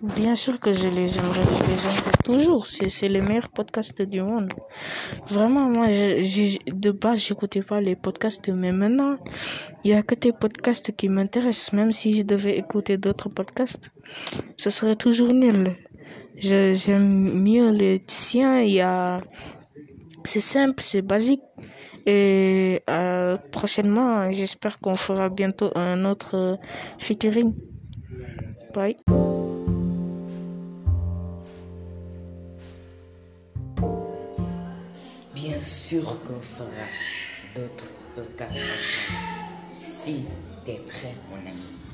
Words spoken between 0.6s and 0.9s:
que je